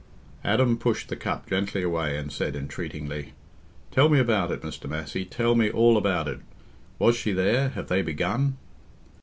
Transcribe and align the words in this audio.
Adam 0.43 0.79
pushed 0.79 1.09
the 1.09 1.15
cup 1.15 1.45
gently 1.47 1.83
away 1.83 2.17
and 2.17 2.31
said, 2.31 2.55
entreatingly, 2.55 3.33
"Tell 3.91 4.09
me 4.09 4.17
about 4.17 4.49
it, 4.49 4.63
Mr. 4.63 4.89
Massey—tell 4.89 5.53
me 5.53 5.69
all 5.69 5.95
about 5.95 6.27
it. 6.27 6.39
Was 6.97 7.15
she 7.15 7.33
there? 7.33 7.69
Have 7.69 7.85
they 7.87 8.01
begun?" 8.01 8.57